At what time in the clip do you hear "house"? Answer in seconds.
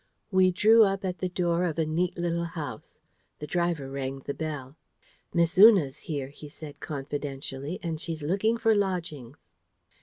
2.45-2.97